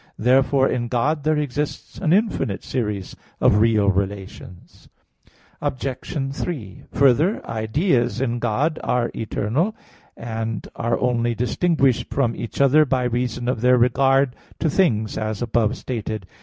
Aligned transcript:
Therefore 0.17 0.67
in 0.67 0.87
God 0.87 1.21
there 1.23 1.37
exists 1.37 1.99
an 1.99 2.11
infinite 2.11 2.63
series 2.63 3.15
of 3.39 3.59
real 3.59 3.89
relations. 3.91 4.89
Obj. 5.61 6.33
3: 6.35 6.83
Further, 6.91 7.45
ideas 7.47 8.19
in 8.19 8.39
God 8.39 8.79
are 8.83 9.11
eternal 9.15 9.73
(Q. 9.73 9.81
15, 10.15 10.17
A. 10.17 10.29
1); 10.31 10.37
and 10.47 10.67
are 10.75 10.99
only 10.99 11.35
distinguished 11.35 12.11
from 12.11 12.35
each 12.35 12.59
other 12.59 12.83
by 12.83 13.03
reason 13.03 13.47
of 13.47 13.61
their 13.61 13.77
regard 13.77 14.35
to 14.57 14.71
things, 14.71 15.19
as 15.19 15.39
above 15.39 15.77
stated. 15.77 16.25